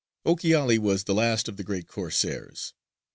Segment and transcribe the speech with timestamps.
[0.25, 2.73] Ochiali was the last of the great Corsairs.